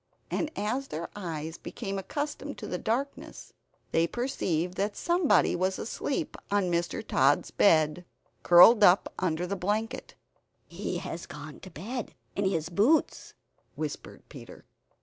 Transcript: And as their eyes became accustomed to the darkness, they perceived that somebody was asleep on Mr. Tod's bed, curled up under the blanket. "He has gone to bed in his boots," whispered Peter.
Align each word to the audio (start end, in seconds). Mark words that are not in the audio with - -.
And 0.31 0.49
as 0.55 0.87
their 0.87 1.09
eyes 1.15 1.59
became 1.59 1.99
accustomed 1.99 2.57
to 2.57 2.65
the 2.65 2.79
darkness, 2.79 3.53
they 3.91 4.07
perceived 4.07 4.73
that 4.73 4.97
somebody 4.97 5.55
was 5.55 5.77
asleep 5.77 6.35
on 6.49 6.71
Mr. 6.71 7.07
Tod's 7.07 7.51
bed, 7.51 8.03
curled 8.41 8.83
up 8.83 9.13
under 9.19 9.45
the 9.45 9.55
blanket. 9.55 10.15
"He 10.65 10.97
has 10.97 11.27
gone 11.27 11.59
to 11.59 11.69
bed 11.69 12.15
in 12.35 12.45
his 12.45 12.69
boots," 12.69 13.35
whispered 13.75 14.27
Peter. 14.27 14.65